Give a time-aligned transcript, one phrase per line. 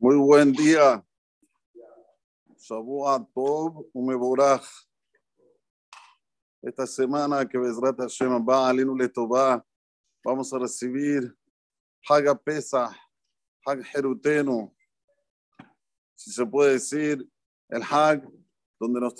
[0.00, 1.04] Muy buen día.
[2.56, 3.84] Shavua Tov.
[6.62, 9.66] Esta semana que Bezrat Hashem va Alinu Letová,
[10.24, 11.36] vamos a recibir
[12.08, 12.96] Haga Pesach,
[13.66, 14.72] Hag Herutenu.
[16.14, 17.28] Si se puede decir,
[17.68, 18.22] el Hag,
[18.78, 19.14] donde nos,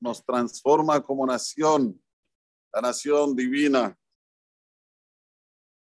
[0.00, 2.02] nos transforma como nación,
[2.72, 3.94] la nación divina.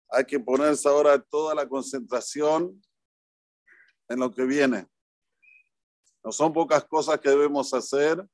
[0.10, 2.82] Hay que ponerse ahora toda la concentración
[4.12, 4.88] en lo que viene.
[6.24, 8.28] No son pocas cosas que debemos hacer,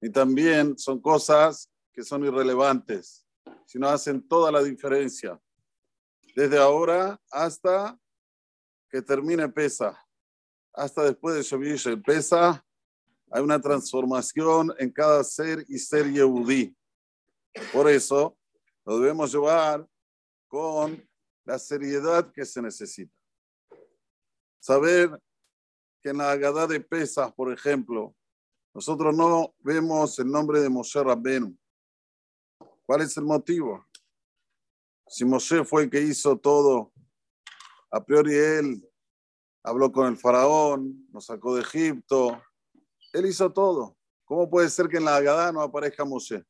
[0.00, 3.24] y también son cosas que son irrelevantes,
[3.66, 5.40] sino hacen toda la diferencia.
[6.34, 7.96] Desde ahora hasta
[8.90, 9.96] que termine Pesa,
[10.72, 12.64] hasta después de Shavuot Pesa,
[13.30, 16.76] hay una transformación en cada ser y ser Yehudí.
[17.72, 18.36] Por eso
[18.84, 19.86] lo debemos llevar
[20.48, 21.08] con
[21.44, 23.21] la seriedad que se necesita.
[24.62, 25.20] Saber
[26.00, 28.14] que en la Agadá de Pesas, por ejemplo,
[28.72, 31.58] nosotros no vemos el nombre de Moshe Rabbenu.
[32.86, 33.84] ¿Cuál es el motivo?
[35.08, 36.92] Si Moshe fue el que hizo todo,
[37.90, 38.88] a priori él
[39.64, 42.40] habló con el faraón, nos sacó de Egipto,
[43.12, 43.96] él hizo todo.
[44.24, 46.44] ¿Cómo puede ser que en la Agadá no aparezca Moshe?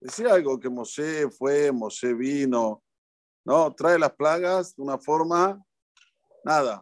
[0.00, 2.82] Decía algo que Moshe fue, Moshe vino,
[3.44, 5.64] no, trae las plagas de una forma,
[6.46, 6.80] Nada.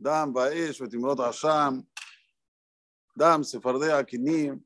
[0.00, 1.84] Dam, Baesh, Betimrot Hashem,
[3.16, 4.62] Dam, Sefardea, Akinim,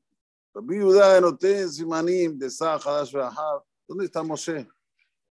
[0.53, 3.63] Rabbi Yudá, Enoté, Simanim, de Hadash, Beahab.
[3.87, 4.67] ¿Dónde está Moshe?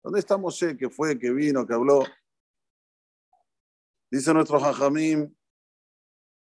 [0.02, 2.06] ¿Dónde está Moshe que fue, que vino, que habló?
[4.10, 5.30] Dice nuestro Jajamim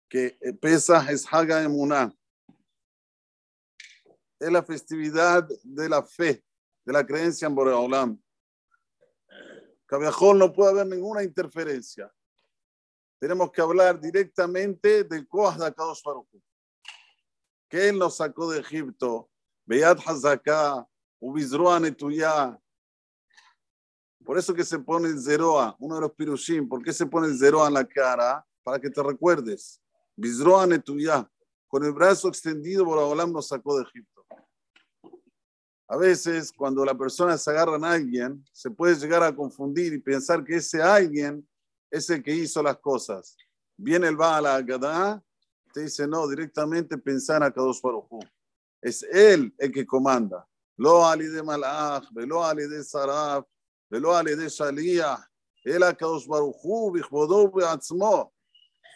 [0.09, 2.15] que eh, pesa es Haga Emuná.
[4.39, 6.45] Es la festividad de la fe,
[6.85, 8.23] de la creencia en Boreolam.
[9.87, 12.13] Cabejón no puede haber ninguna interferencia.
[13.21, 16.27] Tenemos que hablar directamente del Koach de Akadosh Baruch
[17.71, 19.31] que él nos sacó de Egipto,
[19.65, 20.85] Beyat Hazaká,
[21.21, 22.61] Ubizroa Netuyá.
[24.25, 26.69] Por eso que se pone el Zeroa, uno de los pirushim.
[26.69, 28.45] ¿Por qué se pone el Zeroa en la cara?
[28.65, 29.81] Para que te recuerdes.
[30.17, 31.31] Bizroa Netuyá.
[31.69, 34.27] Con el brazo extendido, Boraholam nos sacó de Egipto.
[35.87, 39.99] A veces, cuando la persona se agarra a alguien, se puede llegar a confundir y
[39.99, 41.49] pensar que ese alguien
[41.91, 43.37] es el que hizo las cosas.
[43.77, 45.23] Viene el Baal Agadá
[45.73, 48.09] te dice, no, directamente pensar a Kadosh Baruj
[48.81, 50.47] Es él el que comanda.
[50.77, 53.47] Lo ali de Malach, lo ali de Saraf,
[53.91, 55.19] lo ali de Shaliyah.
[55.65, 56.57] Él a Kadosh Baruj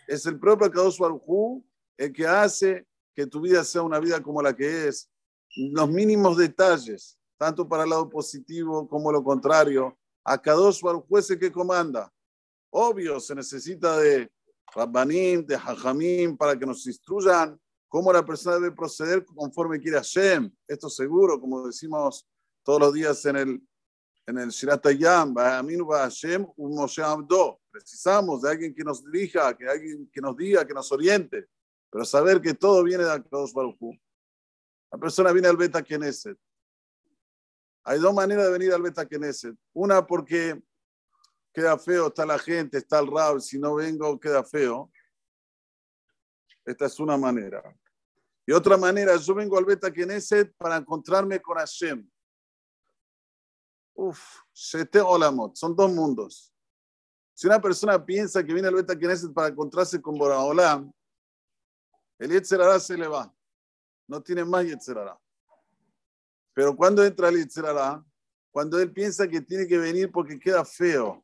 [0.09, 1.63] Es el propio Kadosh Baruj
[1.97, 5.09] el que hace que tu vida sea una vida como la que es.
[5.57, 9.97] Los mínimos detalles, tanto para el lado positivo como lo contrario.
[10.25, 12.11] A Kadosh Baruj es el que comanda.
[12.77, 14.33] Obvio, se necesita de
[14.75, 17.57] Rabbanim, de Hajamim, para que nos instruyan
[17.89, 20.51] cómo la persona debe proceder conforme quiere Hashem.
[20.67, 22.27] Esto seguro, como decimos
[22.65, 23.69] todos los días en el,
[24.27, 27.61] en el Shirat Hayam, Hashem, un Moshe Abdo.
[27.71, 31.47] Precisamos de alguien que nos dirija, que alguien que nos diga, que nos oriente,
[31.89, 33.79] pero saber que todo viene de Akadosh Baruch
[34.91, 36.37] La persona viene al Beta Knesset.
[37.85, 39.55] Hay dos maneras de venir al Beta Knesset.
[39.75, 40.61] Una porque
[41.55, 44.91] queda feo, está la gente, está el rab, si no vengo queda feo.
[46.65, 47.63] Esta es una manera.
[48.45, 52.11] Y otra manera, yo vengo al Beta Knesset para encontrarme con Hashem.
[53.95, 54.21] Uf,
[54.53, 56.53] Shete Olamot, son dos mundos.
[57.33, 60.93] Si una persona piensa que viene al Beta Knesset para encontrarse con Boraholam,
[62.19, 63.33] el Yetzerara se le va.
[64.09, 65.19] No tiene más Yetzerara.
[66.53, 68.05] Pero cuando entra el Yetzerara,
[68.51, 71.24] cuando él piensa que tiene que venir porque queda feo,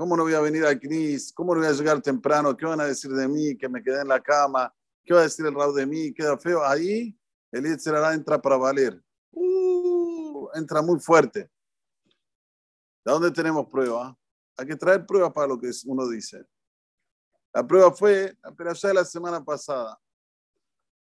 [0.00, 1.30] ¿Cómo no voy a venir al CNIS?
[1.34, 2.56] ¿Cómo no voy a llegar temprano?
[2.56, 3.54] ¿Qué van a decir de mí?
[3.54, 4.74] Que me quedé en la cama.
[5.04, 6.10] ¿Qué va a decir el rabo de mí?
[6.14, 6.64] Queda feo.
[6.64, 7.14] Ahí
[7.52, 8.98] el Yitzhara entra para valer.
[9.30, 11.50] Uh, entra muy fuerte.
[13.04, 14.16] ¿De dónde tenemos prueba?
[14.56, 16.46] Hay que traer pruebas para lo que uno dice.
[17.52, 20.00] La prueba fue la perashá de la semana pasada.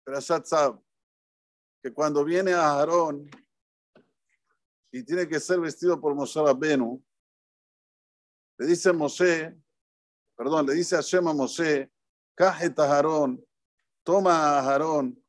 [0.02, 0.82] Perashat Tzab.
[1.80, 3.30] Que cuando viene a Aarón
[4.90, 7.00] y tiene que ser vestido por Moshe Benu,
[8.62, 9.60] le dice Moshe,
[10.36, 13.44] perdón, le dice a Shema a Aarón,
[14.04, 15.20] toma a Aarón,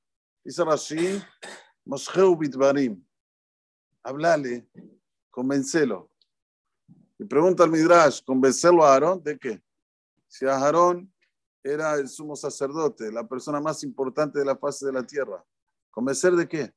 [0.43, 1.19] dice Rashi,
[1.83, 3.03] Mosheu Bitbarim,
[4.03, 4.69] hablale,
[5.31, 6.11] convencelo.
[7.17, 9.63] Y pregunta al Midrash, ¿convencerlo a Aarón de qué?
[10.27, 11.11] Si a Aarón
[11.63, 15.43] era el sumo sacerdote, la persona más importante de la fase de la tierra,
[15.89, 16.71] ¿convencer de qué?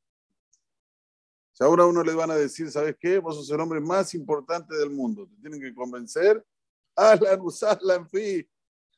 [1.56, 3.19] Si ahora uno le van a decir, ¿sabes qué?
[3.19, 5.26] Vos sos el hombre más importante del mundo.
[5.26, 6.44] Te tienen que convencer
[6.97, 8.47] Ahlan, usahlan, fi.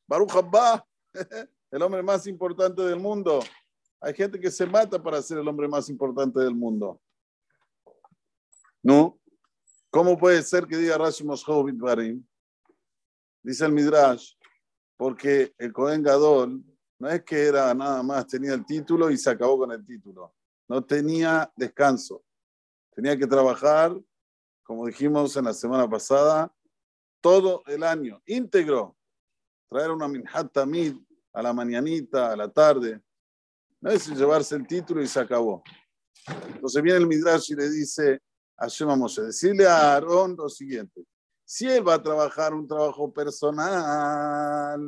[0.09, 0.85] Baruch Abba,
[1.71, 3.45] el hombre más importante del mundo.
[4.01, 7.01] Hay gente que se mata para ser el hombre más importante del mundo.
[8.83, 9.21] ¿No?
[9.91, 12.27] ¿Cómo puede ser que diga Rashi Moshev Barim?
[13.41, 14.35] Dice el Midrash,
[14.97, 16.65] porque el Cohen Gadol
[16.99, 20.35] no es que era nada más, tenía el título y se acabó con el título.
[20.69, 22.25] No tenía descanso.
[22.99, 23.97] Tenía que trabajar,
[24.65, 26.53] como dijimos en la semana pasada,
[27.21, 28.97] todo el año, íntegro.
[29.71, 30.97] Traer una minhat tamid
[31.33, 33.01] a la mañanita, a la tarde.
[33.81, 35.63] No es llevarse el título y se acabó.
[36.49, 38.21] Entonces viene el Midrash y le dice
[38.57, 41.05] a Shema Moshe, decirle a Aarón lo siguiente.
[41.45, 44.81] Si él va a trabajar un trabajo personal,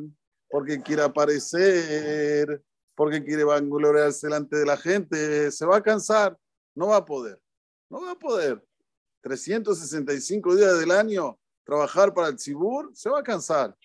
[0.48, 2.60] porque quiere aparecer,
[2.96, 6.36] porque quiere vangloriarse delante de la gente, se va a cansar,
[6.74, 7.40] no va a poder,
[7.90, 8.64] no va a poder.
[9.20, 13.76] 365 días del año trabajar para el Tzibur, se va a cansar.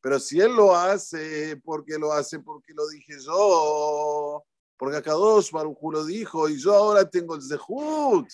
[0.00, 4.44] Pero si él lo hace, porque lo hace, porque lo dije yo,
[4.76, 8.28] porque acá dos Barujú lo dijo y yo ahora tengo el Zehut,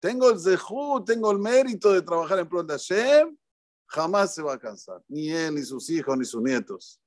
[0.00, 3.36] tengo el Zehut, tengo el mérito de trabajar en pro de Hashem,
[3.86, 7.00] jamás se va a cansar, ni él, ni sus hijos, ni sus nietos.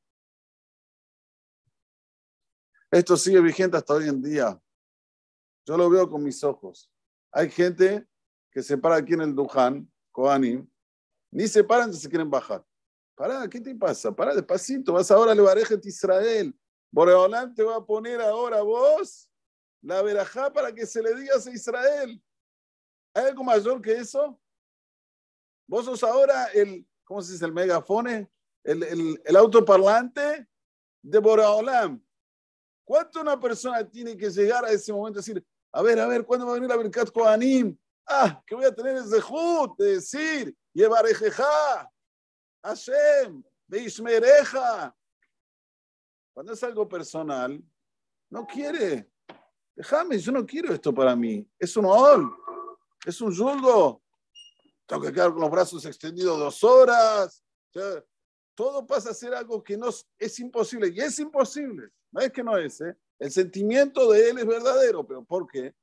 [2.91, 4.61] Esto sigue vigente hasta hoy en día.
[5.65, 6.89] Yo lo veo con mis ojos.
[7.35, 8.07] Hay gente
[8.49, 10.65] que se para aquí en el Duján, Koanim,
[11.29, 12.65] ni se paran si se quieren bajar.
[13.13, 14.15] Pará, ¿qué te pasa?
[14.15, 16.57] Pará despacito, vas ahora a Levarejet Israel.
[16.89, 19.29] Boreolán te va a poner ahora vos
[19.81, 22.23] la verajá para que se le digas a Israel.
[23.13, 24.39] ¿Hay algo mayor que eso?
[25.67, 27.43] Vos sos ahora el, ¿cómo se dice?
[27.43, 28.31] El megafone,
[28.63, 30.47] el, el, el autoparlante
[31.01, 32.01] de Boreolam.
[32.85, 36.25] ¿Cuánto una persona tiene que llegar a ese momento y decir, a ver, a ver,
[36.25, 37.77] ¿cuándo va a venir la Birkat Kohanim?
[38.07, 41.91] Ah, que voy a tener ese zehut de decir, Yevarejeja,
[42.63, 44.95] Hashem, Beishmereja.
[46.33, 47.61] Cuando es algo personal,
[48.29, 49.11] no quiere.
[49.75, 51.45] Déjame, yo no quiero esto para mí.
[51.59, 52.33] Es un ol,
[53.05, 54.01] es un yulgo.
[54.85, 57.43] Tengo que quedar con los brazos extendidos dos horas.
[58.55, 60.87] todo pasa a ser algo que no es imposible.
[60.87, 61.89] Y es imposible.
[62.11, 62.95] No es que no es, ¿eh?
[63.19, 65.73] El sentimiento de él es verdadero, pero ¿por qué?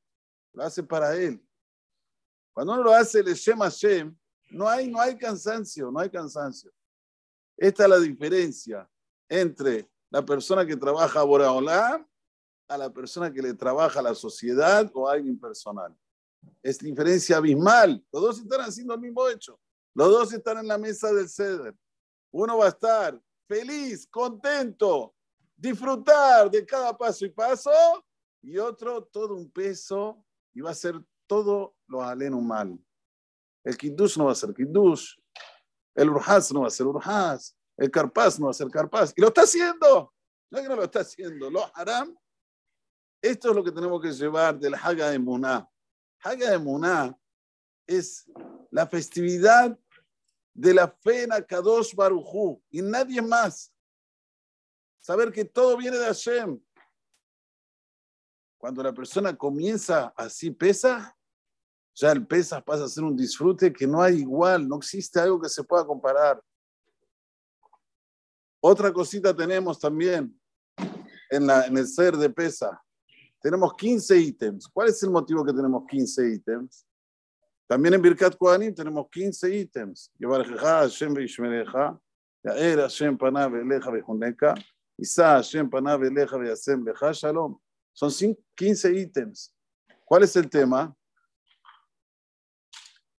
[0.53, 1.43] Lo hace para él.
[2.53, 4.15] Cuando uno lo hace, le Shem Hashem,
[4.51, 6.71] no hay, no hay cansancio, no hay cansancio.
[7.57, 8.89] Esta es la diferencia
[9.29, 12.07] entre la persona que trabaja a Boraolá
[12.69, 15.95] a la persona que le trabaja a la sociedad o a alguien personal.
[16.63, 18.05] Es diferencia abismal.
[18.11, 19.61] Los dos están haciendo el mismo hecho.
[19.95, 21.75] Los dos están en la mesa del ceder.
[22.31, 25.15] Uno va a estar feliz, contento,
[25.63, 27.71] disfrutar de cada paso y paso,
[28.43, 32.77] y otro todo un peso y va a ser todo lo aleno mal.
[33.63, 35.15] El kiddush no va a ser kiddush,
[35.95, 39.21] el urhaz no va a ser urhaz, el carpaz no va a ser carpaz, y
[39.21, 40.13] lo está haciendo.
[40.51, 42.15] No es que no lo está haciendo, lo haram.
[43.23, 45.71] Esto es lo que tenemos que llevar del Haga de Muná.
[46.25, 47.17] Haga de Muná
[47.87, 48.29] es
[48.71, 49.79] la festividad
[50.53, 53.72] de la fe en Akadosh Barujú y nadie más
[55.03, 56.59] saber que todo viene de Hashem.
[58.57, 61.15] Cuando la persona comienza así pesa,
[61.95, 65.41] ya el pesa pasa a ser un disfrute que no hay igual, no existe algo
[65.41, 66.43] que se pueda comparar.
[68.61, 70.41] Otra cosita tenemos también
[71.29, 72.81] en, la, en el ser de pesa.
[73.41, 74.69] Tenemos 15 ítems.
[74.69, 76.87] ¿Cuál es el motivo que tenemos 15 ítems?
[77.67, 80.13] También en Birkat Kohanim tenemos 15 ítems.
[80.21, 82.01] Hashem Hashem Eleja
[84.97, 87.59] Isa Hashem Panav Eleja Beyasem Beja Shalom.
[87.93, 88.11] Son
[88.55, 89.55] 15 ítems.
[90.05, 90.95] ¿Cuál es el tema?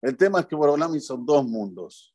[0.02, 2.14] El tema es que Borolam hizo dos mundos.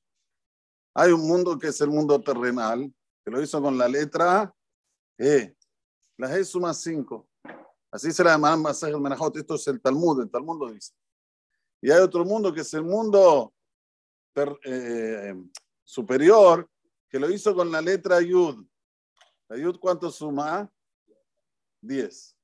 [0.95, 2.93] Hay un mundo que es el mundo terrenal,
[3.25, 4.53] que lo hizo con la letra
[5.17, 5.57] E.
[6.17, 7.29] La E suma 5.
[7.91, 9.37] Así se la llaman Masaj el Menajot.
[9.37, 10.93] Esto es el Talmud, el Talmud lo dice.
[11.81, 13.55] Y hay otro mundo que es el mundo
[14.65, 15.35] eh,
[15.85, 16.69] superior,
[17.09, 18.67] que lo hizo con la letra Yud.
[19.49, 20.71] ¿La cuánto suma?
[21.81, 22.37] 10.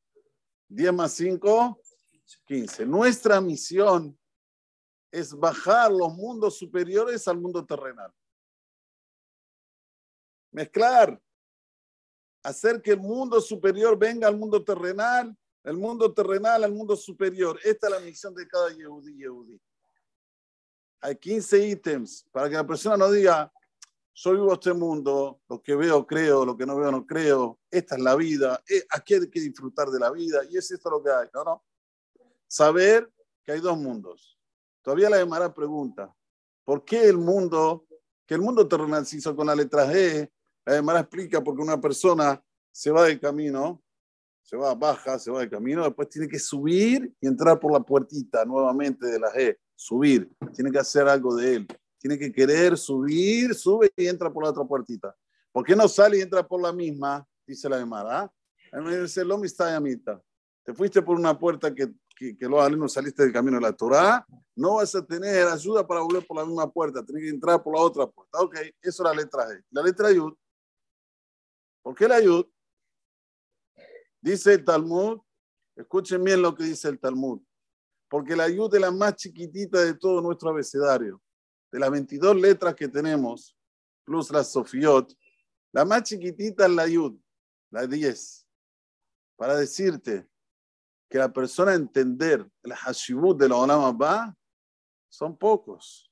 [0.68, 1.80] 10 más 5,
[2.46, 2.86] 15.
[2.86, 4.18] Nuestra misión
[5.10, 8.12] es bajar los mundos superiores al mundo terrenal.
[10.50, 11.20] Mezclar,
[12.42, 17.58] hacer que el mundo superior venga al mundo terrenal, el mundo terrenal al mundo superior.
[17.64, 19.60] Esta es la misión de cada Yehudi Yehudi.
[21.00, 23.52] Hay 15 ítems para que la persona no diga,
[24.14, 27.96] soy vivo este mundo, lo que veo creo, lo que no veo no creo, esta
[27.96, 31.02] es la vida, eh, aquí hay que disfrutar de la vida y es esto lo
[31.02, 31.44] que hay, ¿no?
[31.44, 31.64] no.
[32.46, 33.12] Saber
[33.44, 34.38] que hay dos mundos.
[34.80, 36.14] Todavía la Gemara pregunta,
[36.64, 37.86] ¿por qué el mundo
[38.26, 40.30] que el mundo terrenal se hizo con la letra G.
[40.64, 43.82] La Gemara explica porque una persona se va de camino,
[44.42, 47.80] se va, baja, se va de camino, después tiene que subir y entrar por la
[47.80, 49.56] puertita nuevamente de la G.
[49.74, 51.66] Subir, tiene que hacer algo de él.
[52.04, 55.16] Tiene que querer subir, sube y entra por la otra puertita.
[55.50, 57.26] ¿Por qué no sale y entra por la misma?
[57.46, 58.30] Dice la Gemara.
[59.00, 60.20] Dice, lo mitad.
[60.62, 64.22] Te fuiste por una puerta que, que, que los saliste del camino de la Torah,
[64.54, 67.74] no vas a tener ayuda para volver por la misma puerta, tienes que entrar por
[67.74, 68.38] la otra puerta.
[68.38, 69.64] Ok, eso es la letra G.
[69.70, 70.34] La letra Yud.
[71.82, 72.44] ¿Por qué la Yud?
[74.20, 75.22] Dice el Talmud,
[75.74, 77.40] escuchen bien lo que dice el Talmud,
[78.10, 81.22] porque la Yud es la más chiquitita de todo nuestro abecedario.
[81.74, 83.58] De las 22 letras que tenemos,
[84.04, 85.12] plus la Sofiot,
[85.72, 87.18] la más chiquitita es la Yud,
[87.72, 88.46] la 10.
[89.34, 90.30] Para decirte
[91.10, 93.98] que la persona entender el hashibut de la Olam
[95.08, 96.08] son pocos.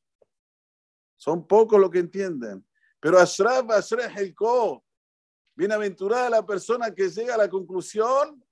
[1.17, 2.67] Son pocos los que entienden.
[2.99, 4.85] Pero Ashraf Ashraf Ko,
[5.55, 8.45] bienaventurada la persona que llega a la conclusión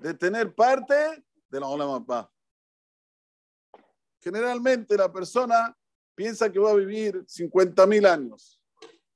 [0.00, 2.06] de tener parte de la Olam.
[4.18, 5.76] Generalmente la persona
[6.14, 8.60] piensa que va a vivir 50 mil años.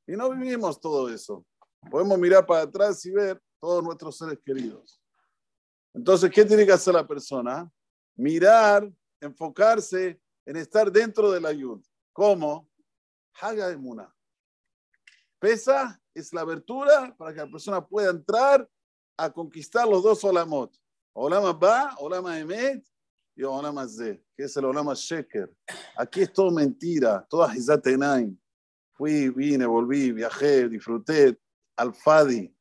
[0.06, 1.44] Y no vivimos todo eso.
[1.90, 5.00] Podemos mirar para atrás y ver todos nuestros seres queridos.
[5.94, 7.70] Entonces, ¿qué tiene que hacer la persona?
[8.16, 8.90] Mirar,
[9.20, 11.82] enfocarse en estar dentro de la ayuda.
[12.12, 12.68] ¿Cómo?
[13.40, 14.14] Haga de Muna.
[15.38, 18.68] Pesa es la abertura para que la persona pueda entrar
[19.16, 20.74] a conquistar los dos olamot.
[21.12, 21.96] Olama Ba,
[23.38, 25.54] que es el Olama Sheker.
[25.96, 28.36] Aquí es todo mentira, toda Hizatenaim.
[28.94, 31.38] Fui, vine, volví, viajé, disfruté.
[31.76, 32.52] Alfadi,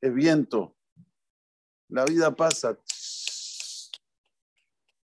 [0.00, 0.76] es viento.
[1.88, 2.76] La vida pasa.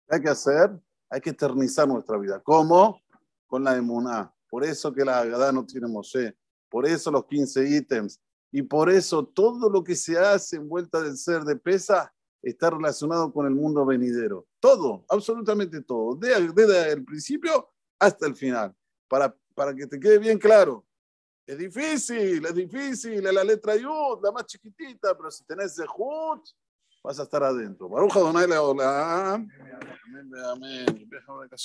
[0.08, 0.72] ¿Qué hay que hacer?
[1.10, 2.42] Hay que eternizar nuestra vida.
[2.42, 3.02] ¿Cómo?
[3.48, 4.34] Con la emuná.
[4.50, 6.38] Por eso que la Agadá no tiene Moshe.
[6.70, 8.22] Por eso los 15 ítems.
[8.50, 12.15] Y por eso todo lo que se hace en vuelta del ser de pesa
[12.50, 14.48] está relacionado con el mundo venidero.
[14.60, 16.16] Todo, absolutamente todo.
[16.16, 18.76] Desde, el principio hasta el final.
[19.08, 20.86] Para, para que te quede bien claro.
[21.48, 23.26] Es difícil, es difícil.
[23.26, 26.44] Es la letra Yud, la más chiquitita, pero si tenés Zehut,
[27.04, 27.90] vas a estar adentro.
[27.90, 29.48] Baruch Adonai Leolam.
[30.08, 31.08] Amén, amén.
[31.10, 31.58] Déjame que